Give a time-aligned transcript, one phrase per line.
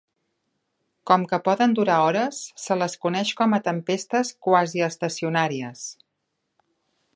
[1.09, 5.87] Com que poden durar hores, se les coneix com a tempestes quasiestacionàries.